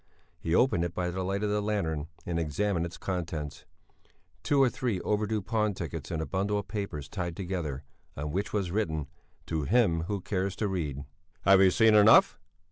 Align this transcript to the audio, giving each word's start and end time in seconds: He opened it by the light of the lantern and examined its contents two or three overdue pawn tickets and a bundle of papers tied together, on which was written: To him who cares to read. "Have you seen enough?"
He 0.39 0.55
opened 0.55 0.83
it 0.83 0.95
by 0.95 1.11
the 1.11 1.21
light 1.21 1.43
of 1.43 1.51
the 1.51 1.61
lantern 1.61 2.07
and 2.25 2.39
examined 2.39 2.87
its 2.87 2.97
contents 2.97 3.65
two 4.41 4.59
or 4.59 4.67
three 4.67 4.99
overdue 5.01 5.43
pawn 5.43 5.75
tickets 5.75 6.09
and 6.09 6.23
a 6.23 6.25
bundle 6.25 6.57
of 6.57 6.67
papers 6.67 7.07
tied 7.07 7.35
together, 7.37 7.83
on 8.17 8.31
which 8.31 8.51
was 8.51 8.71
written: 8.71 9.05
To 9.45 9.65
him 9.65 10.05
who 10.05 10.19
cares 10.19 10.55
to 10.55 10.67
read. 10.67 11.03
"Have 11.43 11.61
you 11.61 11.69
seen 11.69 11.93
enough?" 11.93 12.39